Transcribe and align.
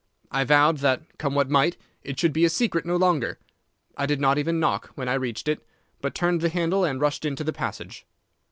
I 0.31 0.43
vowed 0.45 0.79
that, 0.79 1.19
come 1.19 1.35
what 1.35 1.47
might, 1.51 1.77
it 2.01 2.19
should 2.19 2.33
be 2.33 2.43
a 2.43 2.49
secret 2.49 2.87
no 2.87 2.95
longer. 2.95 3.37
I 3.95 4.07
did 4.07 4.19
not 4.19 4.39
even 4.39 4.59
knock 4.59 4.87
when 4.95 5.07
I 5.07 5.13
reached 5.13 5.47
it, 5.47 5.63
but 6.01 6.15
turned 6.15 6.41
the 6.41 6.49
handle 6.49 6.83
and 6.83 6.99
rushed 6.99 7.23
into 7.23 7.43
the 7.43 7.53
passage. 7.53 8.07